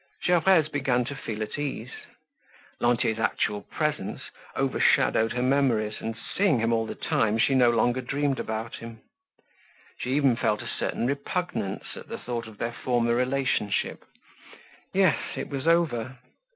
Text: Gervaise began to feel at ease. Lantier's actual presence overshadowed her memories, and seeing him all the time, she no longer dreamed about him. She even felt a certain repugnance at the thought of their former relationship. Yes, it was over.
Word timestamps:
Gervaise 0.25 0.67
began 0.67 1.05
to 1.05 1.15
feel 1.15 1.43
at 1.43 1.59
ease. 1.59 1.91
Lantier's 2.79 3.19
actual 3.19 3.61
presence 3.61 4.31
overshadowed 4.57 5.33
her 5.33 5.43
memories, 5.43 5.97
and 5.99 6.17
seeing 6.17 6.57
him 6.59 6.73
all 6.73 6.87
the 6.87 6.95
time, 6.95 7.37
she 7.37 7.53
no 7.53 7.69
longer 7.69 8.01
dreamed 8.01 8.39
about 8.39 8.77
him. 8.77 9.01
She 9.99 10.15
even 10.15 10.35
felt 10.37 10.63
a 10.63 10.67
certain 10.67 11.05
repugnance 11.05 11.95
at 11.95 12.07
the 12.07 12.17
thought 12.17 12.47
of 12.47 12.57
their 12.57 12.73
former 12.73 13.13
relationship. 13.13 14.03
Yes, 14.91 15.19
it 15.35 15.49
was 15.49 15.67
over. 15.67 16.17